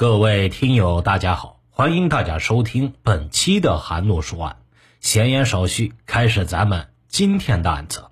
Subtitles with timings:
[0.00, 4.56] 各位听友，大家好，欢迎大家收听本期的韩诺说案。
[4.98, 8.06] 闲言少叙，开始咱们今天的案子。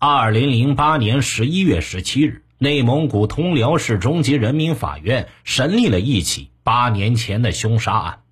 [0.00, 8.22] 二零零八年十一月十七日，内蒙古通辽市中级人民法院审理了一起八年前的凶杀案。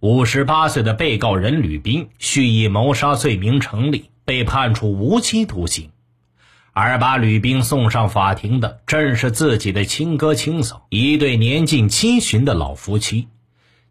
[0.00, 5.90] 五十八岁的被告人吕斌蓄意谋杀罪名成立，被判处无期徒刑。
[6.82, 13.28] 而把吕斌送上法庭的，正是自己的亲哥亲嫂，一对年近七旬的老夫妻。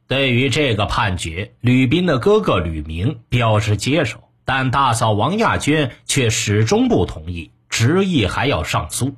[0.08, 9.14] 对于这个判决，吕斌的哥哥吕明表示接受，但大嫂王亚娟却始终不同意，执意还要上诉。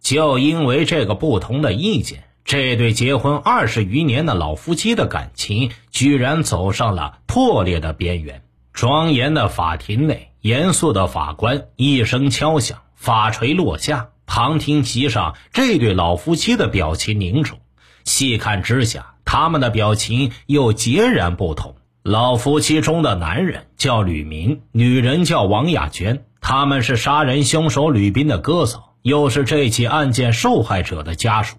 [0.00, 8.42] 就因为这个不同的意见，这对结婚二十余年的老夫妻的感情居然走上了破裂的边缘。
[8.72, 10.29] 庄严的法庭内。
[10.40, 14.08] 严肃的法官一声敲响，法锤落下。
[14.32, 17.58] 旁听席上这对老夫妻的表情凝重，
[18.04, 21.74] 细看之下，他们的表情又截然不同。
[22.04, 31.56] 老夫妻中的男人叫吕明，女人叫王亚娟，他们是杀人凶手吕斌的哥嫂，又是这起案件受害者的家属。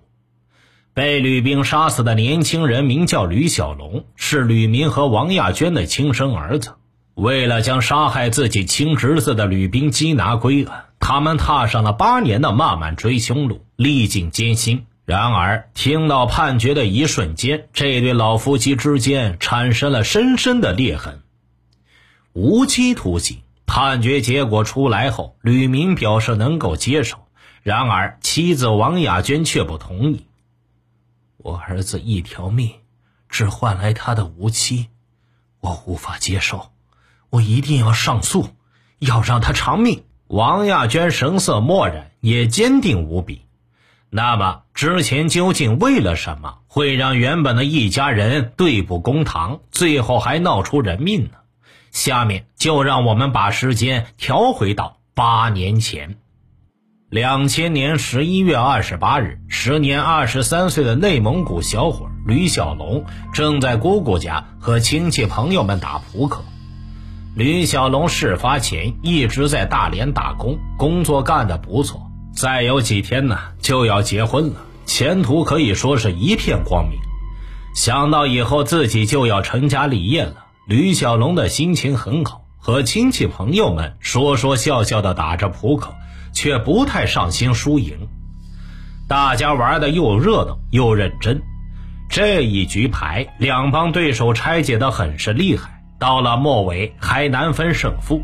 [0.93, 6.75] 被吕斌杀死的年轻人名叫吕小龙，是吕明和王亚娟的亲生儿子。
[7.13, 14.85] 为了将杀害自己亲侄子的吕斌缉拿归案，他们踏上了八年的漫漫追凶路，历尽艰辛。
[15.03, 21.21] 然而，听到判决的一瞬间，这对老夫妻之间产生了深深的裂痕。
[22.33, 27.17] 无期徒刑判决结果出来后，吕明表示能够接受，
[27.61, 30.27] 然而妻子王亚娟却不同意。
[31.37, 32.71] 我儿子一条命，
[33.27, 34.87] 只换来他的无期，
[35.59, 36.70] 我无法接受。
[37.31, 38.49] 我一定要上诉，
[38.99, 40.03] 要让他偿命。
[40.27, 43.45] 王亚娟神色漠然，也坚定无比。
[44.09, 51.37] 那么，之前究竟为了什么，会让原本的一家人对簿公堂，最后还闹出人命呢？
[51.91, 56.17] 下面就让我们把时间调回到八年前，
[57.09, 66.43] 两千年十一月二十八日，时年二十三岁的内蒙古小伙吕小龙正在姑姑家和亲戚朋友们打扑克。
[67.33, 72.11] 吕小龙事发前一直在大连打工，工作干得不错。
[72.35, 74.55] 再有几天呢，就要结婚了，
[74.85, 76.99] 前途可以说是一片光明。
[77.73, 85.93] 想到以后自己就要成家立业了，吕小龙的心情很好，和亲戚朋友们说说笑笑的打着扑克，
[86.33, 88.09] 却不太上心输赢。
[89.07, 91.41] 大家玩的又热闹又认真，
[92.09, 95.80] 这一局牌，两帮对手拆解的很是厉害。
[96.01, 98.23] 到了末尾还难分胜负，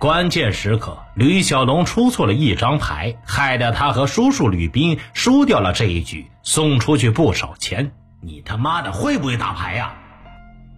[0.00, 7.92] 关键时刻吕小龙出错了一张牌，害得他和叔叔吕斌输掉了这一局，送出去不少钱。
[8.20, 9.94] 你他妈的会不会打牌呀？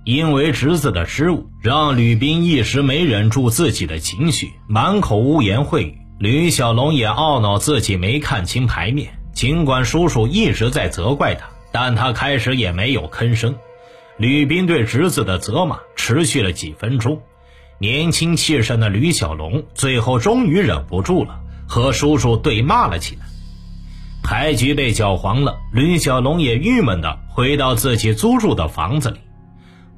[0.05, 5.97] 因为侄子的失误，让吕斌一时没忍住自己的情绪，满口污言秽语。
[6.19, 13.57] 吕小龙也懊恼自己没看清牌面，尽管叔叔一直在责怪他，但他开始也没有吭声。
[14.19, 17.21] 吕斌对侄子的责骂持续了几分钟，
[17.79, 23.27] 年轻气盛的吕小龙最后终于忍不住了，和叔叔对骂了起来。
[24.23, 29.19] 牌局被搅黄了，吕小龙也郁闷地回到自己租住的房子里。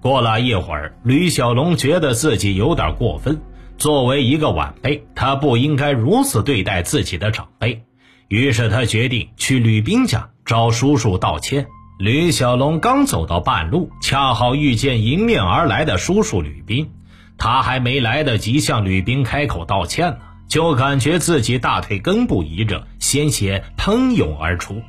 [0.00, 3.40] 过了一会儿，吕小龙觉得自己有点过分，
[3.78, 7.84] 作为一个晚辈，他不应该如此对待自己的长辈，
[8.26, 11.68] 于是他决定去吕斌家找叔叔道歉。
[11.98, 16.92] 吕小龙刚走到半路，恰好遇见迎面而来的叔叔吕斌。
[17.36, 24.80] 他还没来得及向吕斌开口道歉呢，就感觉自己大腿根部一热，鲜血喷涌而出。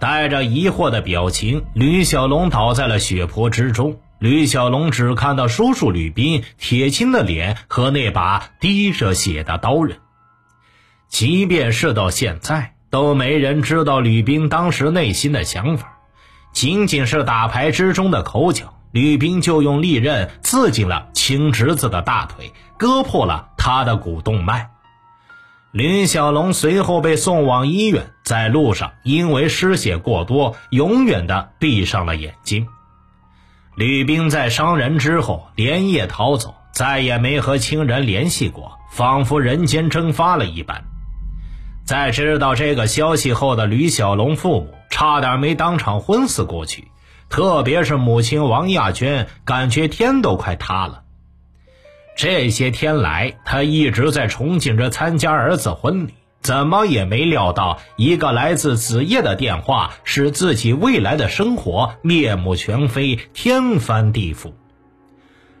[0.00, 4.00] 带着疑惑的表情，吕小龙倒在了血泊之中。
[4.18, 9.98] 吕小龙只看到叔叔吕斌铁青的脸和那把滴着血的刀刃。
[11.08, 15.91] 即便是到现在，都没人知道吕斌当时内心的想法。
[16.52, 24.68] 仅仅是打牌之中的口角，吕斌就用利刃刺进了亲侄子的大腿，割破了他的股动脉。
[25.70, 32.66] 吕小龙随后被送往医院，在路上因为失血过多，永远的闭上了眼睛。
[33.74, 40.84] 吕斌在伤人之后连夜逃走，再也没和亲人联系过，仿佛人间蒸发了一般。
[41.86, 44.74] 在知道这个消息后的吕小龙父母。
[44.92, 46.88] 差点没当场昏死过去，
[47.30, 51.02] 特别是母亲王亚娟，感觉天都快塌了。
[52.14, 56.12] 这些天来，她一直在憧憬着参加儿子婚礼，
[56.42, 64.52] 怎么也没料到，一个来自子夜的电话，使自己未来的生活面目全非、天翻地覆。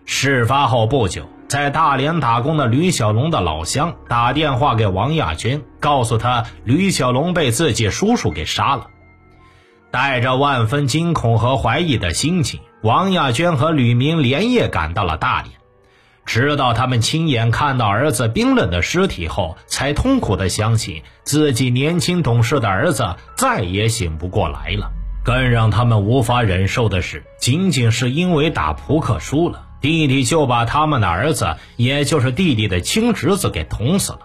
[0.04, 8.88] 事发后不久，在大连打工的吕小龙的老乡打电话给王亚娟，告诉他吕小龙被自己叔叔给杀了。
[9.92, 15.52] 带着万分惊恐和怀疑的心情，王亚娟和吕明连夜赶到了大连。
[16.24, 24.90] 直到他们亲眼看到儿子冰冷的尸体后，才痛苦地相信自己年轻懂事的儿子再也醒不过来了。
[25.24, 29.66] 更让他们无法忍受的是，仅仅是因为打扑克输了。
[29.82, 34.20] 弟弟就把他们的儿子，也就是弟弟的亲侄子给捅死了。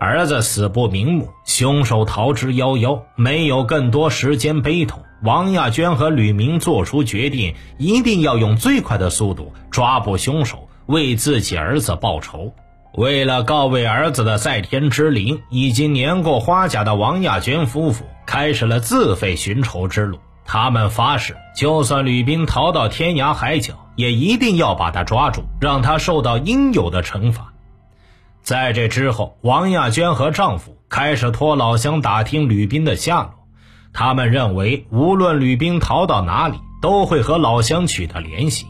[0.00, 5.02] 儿子死不瞑目，凶手逃之夭夭，没有更多时间悲痛。
[5.22, 12.54] 王亚娟和吕明做出决定，一定要用最快的速度抓捕凶手，为自己儿子报仇。
[12.94, 20.18] 为了告慰儿子的在天之灵，已经年过花甲的王亚娟夫妇开始了自费寻仇之路。
[20.46, 27.52] 他们发誓，就算吕斌逃到天涯海角，也一定要把他抓住，让他受到应有的惩罚。
[28.42, 33.30] 在这之后，王亚娟和丈夫开始托老乡打听吕斌的下落。
[33.92, 38.66] 他们认为，无论吕斌逃到哪里，都会和老乡取得联系。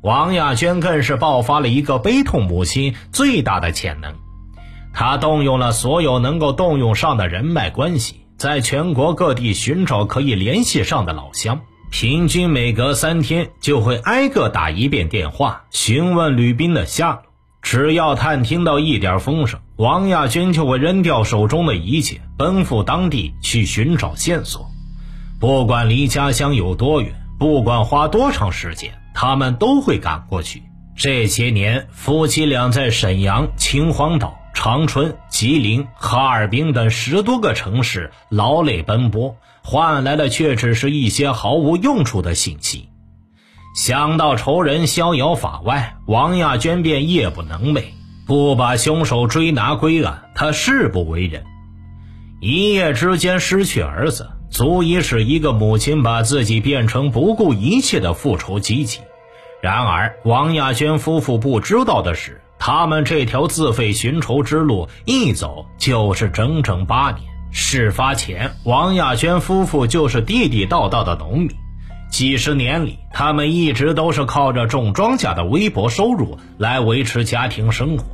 [0.00, 4.14] 王亚娟更是爆发了一个悲痛母亲最大的潜能，
[4.92, 8.24] 她动用了所有能够动用上的人脉关系。
[8.36, 17.22] 在全国各地寻找可以联系上的老乡，平均每隔三天就会挨个打一遍电话，询问吕斌的下落。
[17.62, 24.70] 只要探听到一点风声，王亚军就会扔掉手中的一切，奔赴当地去寻找线索。
[25.40, 30.62] 不管离家乡有多远，不管花多长时间，他们都会赶过去。
[30.96, 34.36] 这些年，夫妻俩在沈阳、秦皇岛。
[34.54, 42.87] 长春、吉林、哈尔滨等十多个城市劳累奔波，换来的却只是一些毫无用处的信息。
[43.74, 47.84] 想到仇人逍遥法外，王亚娟便夜不能寐，
[48.26, 51.44] 不把凶手追拿归案，她誓不为人。
[52.40, 59.00] 一夜之间失去儿子，足以使一个母亲把自己变成不顾一切的复仇机器。
[59.60, 62.40] 然而，王亚娟夫妇不知道的是。
[62.60, 67.22] 他们这条自费寻仇之路一走就是整整八年。
[67.52, 71.50] 事发前，王亚娟夫妇就是地地道道的农民，
[72.10, 78.04] 几十年里，他们一直都是靠着种庄稼的微薄收入来维持家庭生活。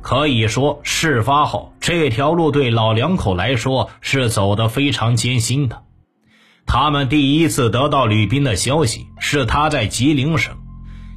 [0.00, 5.82] 可以说，事发后这条路对老两口来说是走得非常艰辛的。
[6.64, 10.54] 他们第一次得到吕斌的消息是他在吉林省。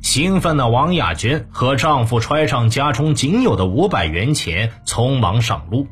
[0.01, 5.87] 兴奋的王亚娟和丈夫揣上家中仅有的五百元钱，匆忙上路。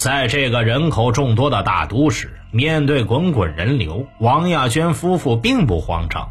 [0.00, 6.30] 在这个人口众多的大都市，面对滚滚人流，王亚娟夫妇并不慌张。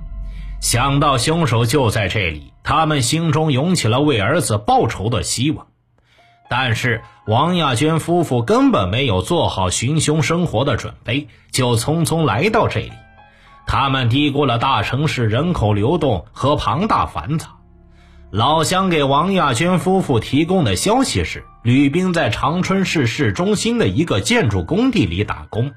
[0.60, 5.68] 想到凶手就在这里，他们心中涌起了为儿子报仇的希望。
[6.50, 12.92] 但是，王亚娟夫妇根本没有做好寻凶生活的准备，就匆匆来到这里。
[13.68, 17.50] 他们低估了大城市人口流动和庞大繁杂。
[18.32, 25.74] 老乡给王亚娟夫妇提供的消息是，吕斌在长春市市中心的一个建筑工地里打工，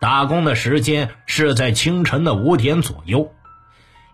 [0.00, 3.30] 打工的时间是在清晨的五点左右。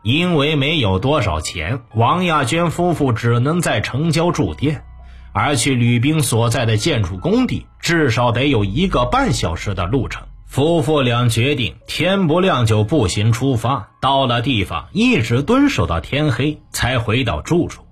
[0.03, 4.85] 因为没有多少钱，王亚娟夫妇只能在城郊住店，
[5.33, 10.23] 而去吕斌所在的建筑工地至少得有一个半小时的路程。
[10.45, 17.86] 夫妇俩决定天不亮就步行出发，到了地方一直蹲守到天黑才回到住处。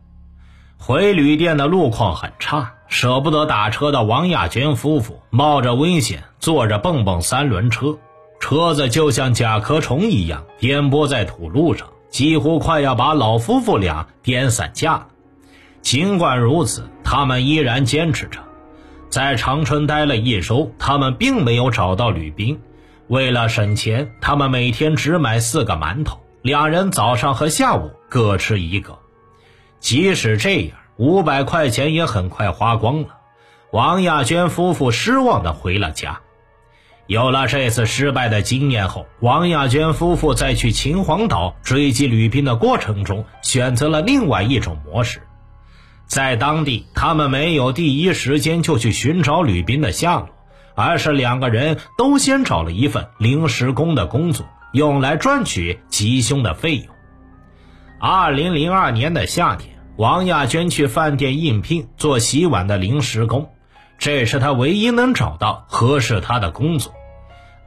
[0.86, 7.96] 回旅店的路况很差，舍不得打车的王亚娟夫妇冒着危险坐着蹦蹦三轮车，
[8.38, 15.06] 车子就像甲壳虫一样颠簸在土路上，几乎快要把老夫妇俩颠散架了。
[15.80, 18.40] 尽管如此，他们依然坚持着。
[19.08, 22.60] 在长春待了一周，他们并没有找到吕斌。
[23.08, 28.98] 为了省钱，他们每天只买四个馒头，两人早上和下午各吃一个。
[29.84, 33.18] 即使这样，五百块钱也很快花光了。
[33.70, 36.20] 王亚娟夫妇失望地回了家。
[37.06, 45.20] 有了这次失败的经验后，王亚娟夫妇在去秦皇岛追击吕斌的过程中，选择了另外一种模式。
[46.06, 50.30] 在当地，他们没有第一时间就去寻找吕斌的下落，
[50.74, 56.86] 而是两个人都先找了一份临时工的工作，用来赚取吉凶的费用。
[58.00, 63.50] 二零零二年的夏天，王亚娟去饭店应聘做洗碗的临时工，
[63.96, 66.92] 这是他唯一能找到合适他的工作。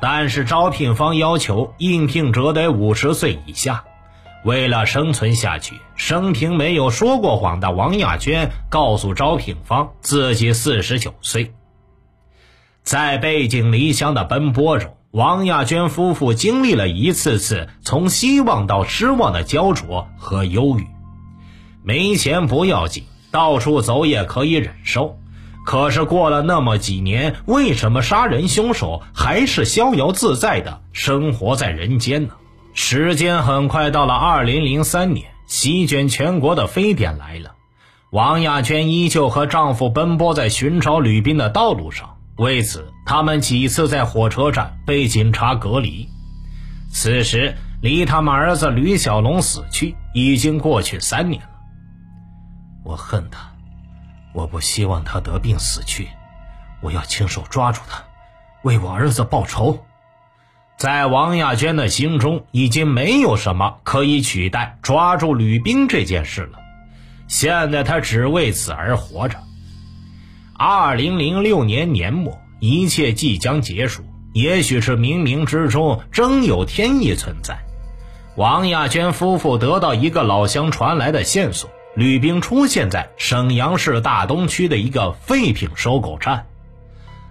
[0.01, 3.84] 但是招聘方要求应聘者得五十岁以下。
[4.43, 11.53] 为了生存下去，生平没有说过谎的王亚娟告诉招聘方自己四十九岁。
[12.84, 20.86] 在背井离乡的奔波中，王亚娟夫妇经历了一次次从希望到失望的焦灼和忧郁。
[21.88, 25.17] 没钱不要紧，到处走也可以忍受。
[25.65, 32.34] 可是过了那么几年，为什么杀人凶手还是逍遥自在的生活在人间呢？
[32.74, 37.53] 时间很快到了二零零三年，席卷全国的非典来了，
[38.12, 42.17] 王亚娟依旧和丈夫奔波在寻找吕斌的道路上。
[42.36, 46.10] 为此，他们几次在火车站被警察隔离。
[46.91, 51.50] 此时，离他们儿子吕小龙死去已经过去三年了。
[52.88, 53.51] 我恨他。
[54.34, 56.08] 我不希望他得病死去，
[56.79, 58.03] 我要亲手抓住他，
[58.62, 59.84] 为我儿子报仇。
[60.77, 66.60] 在王亚娟的心中，已经没有什么可以取代抓住吕冰这件事了。
[67.27, 69.38] 现在他只为此而活着。
[70.58, 74.03] 二零零六年年末，一切即将结束。
[74.34, 77.58] 也许是冥冥之中真有天意存在，
[78.36, 81.70] 王亚娟夫妇得到一个老乡传来的线索。
[81.98, 86.46] 吕冰出现在沈阳市大东区的一个废品收购站，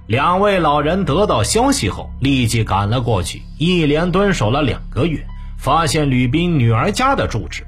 [0.08, 5.24] 两位老人得到消息后立即赶了过去，一连蹲守了两个月，
[5.56, 7.64] 发现吕冰女儿家的住址。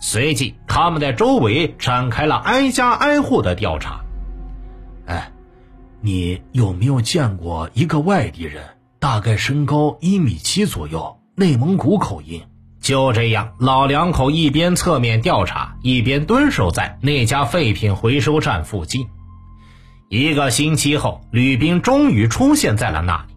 [0.00, 4.00] 随即，他们在周围展开了挨家挨户的调查。
[5.06, 5.30] 哎，
[6.00, 8.64] 你有没有见过一个外地人？
[8.98, 12.42] 大概身高一米七左右，内蒙古口音。
[12.88, 19.06] 就这样，老两口一边侧面调查，一边蹲守在那家废品回收站附近。
[20.08, 23.34] 一个星期后，吕斌终于出现在了那里。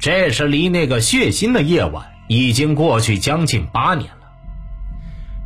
[0.00, 4.26] 这时，离那个血腥的夜晚已经过去将近八年了。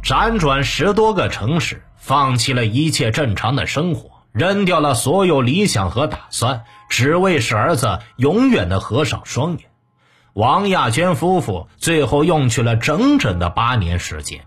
[0.02, 9.68] 辗转十多个城市，放弃了一切正常的生活，扔掉了所有理想和打算，只为使儿子永远的合上双眼。
[10.34, 14.40] 王亚娟夫妇最后用去了整整的八年时间。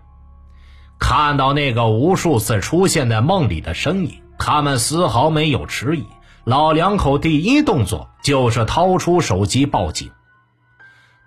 [0.98, 6.04] 看到那个无数次出现在梦里的身影，他们丝毫没有迟疑。
[6.44, 10.10] 老两口第一动作就是掏出手机报警。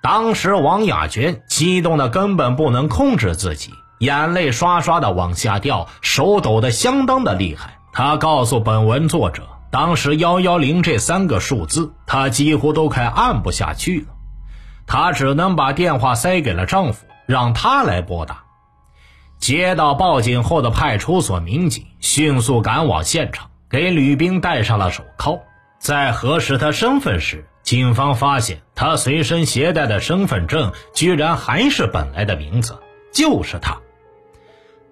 [0.04, 7.80] 当时王亚娟激动的根本不能控制自己，眼泪刷刷的往下掉，手抖得相当的厉害。
[7.94, 9.42] 她告诉本文作者，
[9.72, 14.06] 当时幺幺零这三个数字，她几乎都快按不下去了。
[14.92, 18.44] 她只能把电话塞给了丈夫，让他来拨打。
[19.40, 25.40] 接到报警后的派出所民警迅速赶往现场，给吕冰戴上了手铐。
[25.80, 32.78] 在核实他身份时，警方发现他随身携带的身份证居然还是本来的名字，
[33.14, 33.78] 就是他。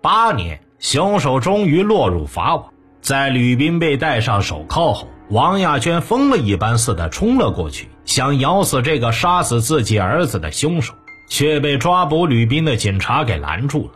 [0.01, 2.72] 八年，凶手终于落入法网。
[3.01, 10.96] 在吕斌被戴上手铐后，王亚娟疯了一般似的冲了过去，想咬死这个杀死自己儿子的凶手，
[11.30, 13.92] 却被抓捕吕斌的警察给拦住了。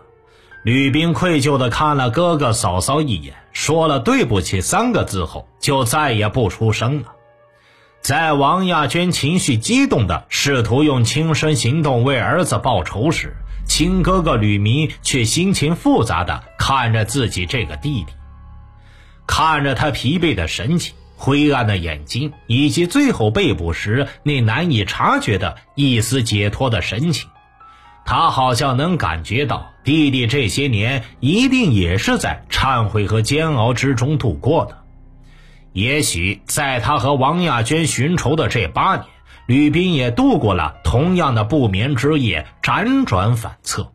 [0.63, 7.07] 吕斌愧疚地看了哥哥嫂嫂一眼，说了“对不起”三个字后，就再也不出声了。
[8.01, 18.13] 在王亚娟情绪激动地试图用亲身行动为儿子报仇时，亲哥哥吕明却心情复杂地看着自己这个弟弟。
[19.25, 20.93] 看着他疲惫的神情、
[21.23, 27.29] 灰暗的眼睛，以及最后被捕时那难以察觉的一丝解脱的神情，
[28.03, 34.83] 他好像能感觉到弟弟这些年一定也是在忏悔和煎熬之中度过的。
[35.71, 39.05] 也许在他和王亚娟寻仇的这八年，
[39.45, 43.93] 吕斌也度过了同样的不眠之夜，辗转反侧。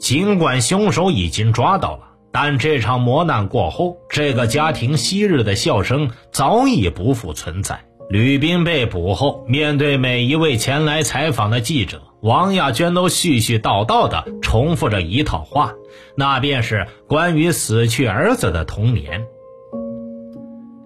[0.00, 2.07] 尽管凶手已经抓到了。
[2.32, 7.84] 但这场磨难过后，这个家庭昔日的笑声早已不复存在。
[8.10, 15.74] 吕斌被捕后，面对每一位前来采访的记者，王亚娟都絮絮叨叨地重复着一套话，
[16.16, 19.26] 那便是关于死去儿子的童年。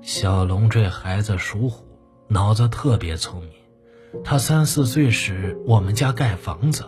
[0.01, 1.85] 小龙这孩子属虎，
[2.27, 3.51] 脑子特别聪明。
[4.25, 6.85] 他三四岁时，我们家盖房子，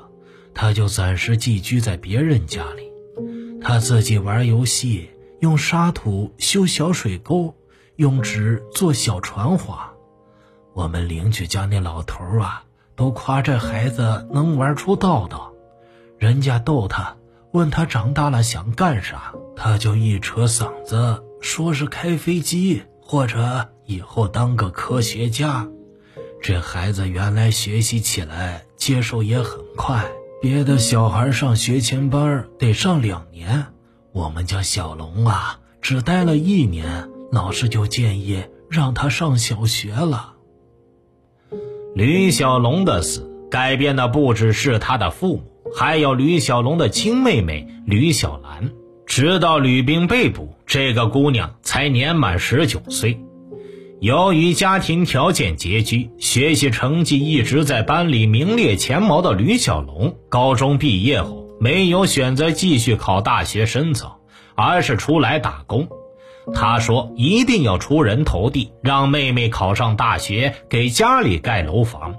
[0.52, 2.90] 他就暂时寄居在别人家里。
[3.64, 5.08] 他自己玩游戏，
[5.40, 7.54] 用沙土修小水沟，
[7.96, 9.90] 用纸做小船划。
[10.74, 12.62] 我们邻居家那老头啊，
[12.94, 15.50] 都夸这孩子能玩出道道。
[16.18, 17.16] 人家逗他，
[17.52, 25.66] 问他长大了想干啥，他就一扯嗓子说是开飞机，或者以后当个科学家。
[26.42, 30.04] 这孩子原来学习起来接受也很快，
[30.42, 33.66] 别的小孩上学前班得上两年，
[34.12, 40.34] 我们家小龙啊，只待了一年，老师就建议让他上小学了。
[41.94, 48.70] 吕小龙的死改变的不只是他的父母，还有吕小龙的亲妹妹吕小兰。
[49.06, 53.23] 直到吕冰被捕，这个姑娘才年满十九岁。
[54.04, 64.18] 由于家庭条件拮据，学习成绩一直在班里名列前茅的吕小龙，高中毕业后没有选择继续考大学深造，
[64.56, 65.88] 而是出来打工。
[66.52, 72.14] 他说：“一定要出人头地，让妹妹考上大学，给家里盖楼房。”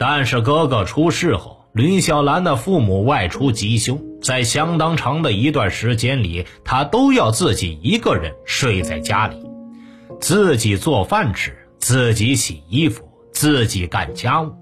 [0.00, 9.45] 但是哥哥出事后，吕小兰的父母外出急修，在相当长的一段时间里，他都要自己一个人睡在家里。
[10.20, 14.52] 自己做饭吃，自己洗衣服，自己干家务。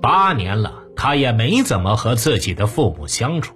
[0.00, 3.54] 八年了，他也没怎么和自己的父母相处，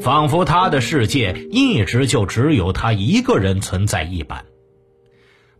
[0.00, 4.44] 仿佛他的世界一直就只有他一个人存在一般。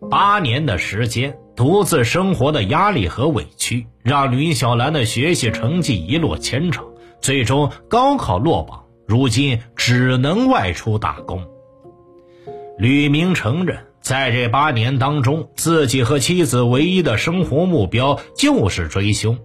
[0.08, 6.84] 八年的时间，独自生活的压力和委屈，让吕小兰的学习成绩一落千丈，
[7.20, 11.44] 最终高考落榜，如今只能外出打工。
[12.78, 13.87] 吕明承认。
[14.08, 19.38] 在这八年当中，自己和妻子唯一的生活目标就是追凶，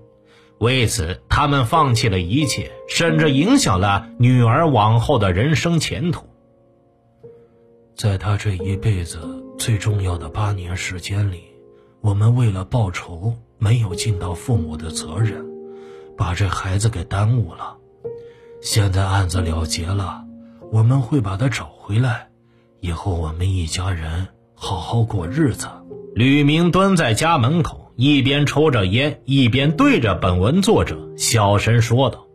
[0.58, 6.24] 为此他们放弃了一切，甚至影响了女儿往后的人生前途。
[7.98, 9.20] 在他这一辈子
[9.58, 11.44] 最重要的八年时间里，
[12.00, 15.46] 我们为了报仇，没有尽到父母的责任，
[16.18, 17.76] 把这孩子给耽误了。
[18.62, 20.24] 现在案子了结了，
[20.72, 22.30] 我们会把他找回来，
[22.80, 24.26] 以后我们一家人。
[24.64, 25.68] 好好过日子。
[26.16, 32.28] 吕明蹲在家门口，一边抽着烟，一边对着本文作者小声说道。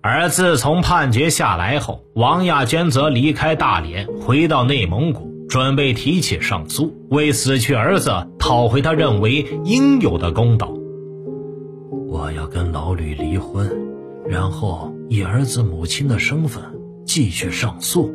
[0.00, 10.72] 而自从判决下来后，王亚娟则离开大连，回到内蒙古，准备提起上诉，为死去儿子讨回他认为应有的公道。
[12.08, 13.70] 我要跟老吕离婚，
[14.26, 16.62] 然后以儿子母亲的身份
[17.04, 18.10] 继续上诉。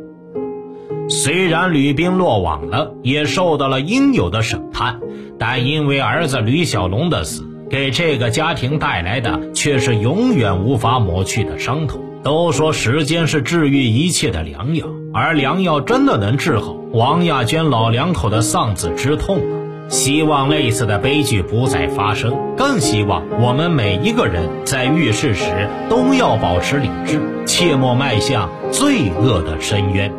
[1.09, 4.99] 虽然吕冰落网了，也受到了应有的审判，
[5.39, 11.99] 但因为儿子吕小龙的死，给这个家庭带来的却是永远无法抹去的伤痛。
[12.21, 19.57] 都说时间是治愈一切的良药，而良药真的能治好王亚娟老两口的丧子之痛吗？
[19.89, 30.13] 希望类似的悲剧不再发生，更希望我们每一个人在遇事时都要保持理智，切莫迈向罪恶的深渊。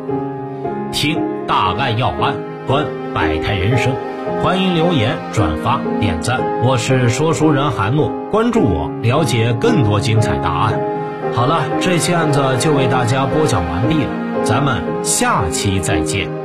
[0.92, 2.34] 听大案要案，
[2.66, 3.94] 观百态人生，
[4.42, 6.40] 欢迎留言、转发、点赞。
[6.64, 10.80] 我是说书人韩诺，关注我，了解更多精彩答案。
[11.32, 14.10] 好了，这期案子就为大家播讲完毕了，
[14.42, 16.39] 咱们下期再见。